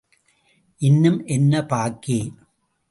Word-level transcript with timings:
இன்னும் 0.81 1.19
என்ன 1.25 1.65
பாக்கி? 1.65 2.19